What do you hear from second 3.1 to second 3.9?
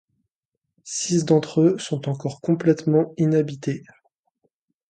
inhabités.